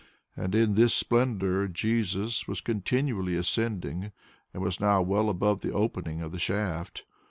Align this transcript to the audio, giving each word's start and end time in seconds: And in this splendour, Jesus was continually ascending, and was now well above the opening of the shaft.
And 0.35 0.55
in 0.55 0.73
this 0.73 0.95
splendour, 0.95 1.67
Jesus 1.67 2.47
was 2.47 2.59
continually 2.59 3.35
ascending, 3.35 4.11
and 4.51 4.63
was 4.63 4.79
now 4.79 5.03
well 5.03 5.29
above 5.29 5.61
the 5.61 5.71
opening 5.73 6.23
of 6.23 6.31
the 6.31 6.39
shaft. 6.39 7.03